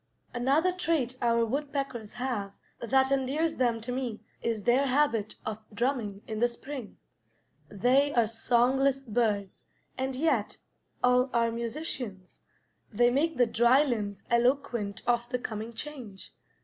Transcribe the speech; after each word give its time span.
Another 0.33 0.71
trait 0.71 1.15
our 1.21 1.45
woodpeckers 1.45 2.13
have 2.13 2.57
that 2.79 3.11
endears 3.11 3.57
them 3.57 3.79
to 3.81 3.91
me 3.91 4.19
is 4.41 4.63
their 4.63 4.87
habit 4.87 5.35
of 5.45 5.63
drumming 5.71 6.23
in 6.25 6.39
the 6.39 6.47
spring. 6.47 6.97
They 7.69 8.11
are 8.15 8.25
songless 8.25 9.05
birds, 9.05 9.67
and 9.99 10.15
yet 10.15 10.57
all 11.03 11.29
are 11.33 11.51
musicians; 11.51 12.41
they 12.91 13.11
make 13.11 13.37
the 13.37 13.45
dry 13.45 13.83
limbs 13.83 14.23
eloquent 14.31 15.03
of 15.05 15.29
the 15.29 15.37
coming 15.37 15.71
change. 15.71 16.33